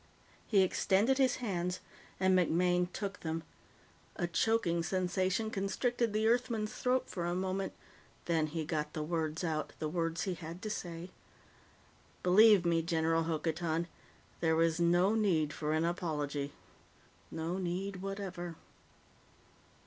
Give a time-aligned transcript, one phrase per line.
[0.47, 1.79] He extended his hands
[2.19, 3.43] and MacMaine took them.
[4.15, 7.73] A choking sensation constricted the Earthman's throat for a moment,
[8.25, 11.11] then he got the words out the words he had to say.
[12.23, 13.85] "Believe me, General Hokotan,
[14.39, 16.51] there is no need for an apology.
[17.29, 18.55] No need whatever."